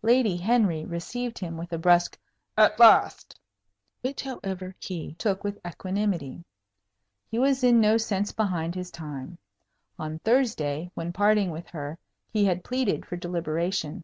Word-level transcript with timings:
Lady 0.00 0.38
Henry 0.38 0.86
received 0.86 1.38
him 1.38 1.58
with 1.58 1.70
a 1.70 1.76
brusque 1.76 2.18
"At 2.56 2.80
last," 2.80 3.38
which, 4.00 4.22
however, 4.22 4.74
he 4.80 5.12
took 5.18 5.44
with 5.44 5.58
equanimity. 5.66 6.46
He 7.30 7.38
was 7.38 7.62
in 7.62 7.78
no 7.78 7.98
sense 7.98 8.32
behind 8.32 8.74
his 8.74 8.90
time. 8.90 9.36
On 9.98 10.18
Thursday, 10.20 10.90
when 10.94 11.12
parting 11.12 11.50
with 11.50 11.66
her, 11.68 11.98
he 12.32 12.46
had 12.46 12.64
pleaded 12.64 13.04
for 13.04 13.16
deliberation. 13.18 14.02